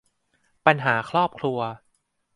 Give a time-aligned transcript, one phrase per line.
[0.65, 1.59] ปัญหาครอบครัว